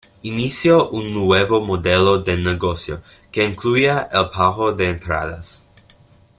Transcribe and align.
Inició 0.23 0.89
un 0.89 1.13
nuevo 1.13 1.61
modelo 1.63 2.17
de 2.17 2.35
negocio, 2.35 3.03
que 3.31 3.43
incluía 3.45 4.09
el 4.11 4.29
pago 4.29 4.73
de 4.73 4.89
entradas. 4.89 5.67